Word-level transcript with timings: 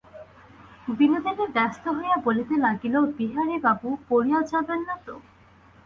বিনোদিনী 0.91 1.45
ব্যস্ত 1.55 1.85
হইয়া 1.89 2.17
বলিতে 2.25 2.55
লাগিল, 2.57 2.95
বিহারীবাবু, 3.17 3.87
পড়িয়া 4.09 4.39
যাবেন 4.51 4.79
না 4.81 4.95
তো? 5.05 5.15